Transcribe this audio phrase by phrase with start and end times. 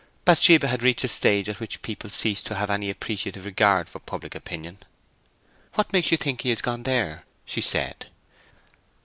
[0.25, 3.99] Bathsheba had reached a stage at which people cease to have any appreciative regard for
[3.99, 4.79] public opinion.
[5.75, 8.07] "What makes you think he has gone there?" she said.